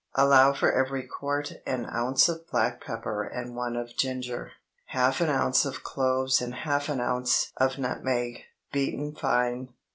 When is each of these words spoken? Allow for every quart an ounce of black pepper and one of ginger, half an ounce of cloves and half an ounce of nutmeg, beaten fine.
Allow 0.15 0.53
for 0.53 0.71
every 0.71 1.03
quart 1.07 1.53
an 1.67 1.85
ounce 1.85 2.27
of 2.27 2.47
black 2.47 2.83
pepper 2.83 3.23
and 3.23 3.55
one 3.55 3.75
of 3.75 3.95
ginger, 3.95 4.53
half 4.87 5.21
an 5.21 5.29
ounce 5.29 5.63
of 5.63 5.83
cloves 5.83 6.41
and 6.41 6.55
half 6.55 6.89
an 6.89 6.99
ounce 6.99 7.51
of 7.57 7.77
nutmeg, 7.77 8.41
beaten 8.71 9.13
fine. 9.13 9.75